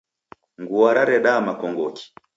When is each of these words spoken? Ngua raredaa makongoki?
Ngua 0.61 0.89
raredaa 0.95 1.45
makongoki? 1.47 2.03